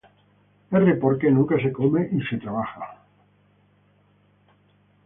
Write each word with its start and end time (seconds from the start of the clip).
R-Porque 0.87 1.29
nunca 1.29 1.59
se 1.59 1.71
come, 1.71 2.09
y 2.11 2.23
se 2.23 2.37
trabaja. 2.37 3.03